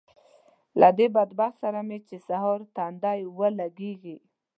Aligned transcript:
له 0.79 0.89
دې 0.97 1.07
بدبخت 1.15 1.57
سره 1.63 1.79
مې 1.87 1.97
چې 2.07 2.15
سهار 2.27 2.59
تندی 2.75 3.19
ولګېږي 3.37 4.17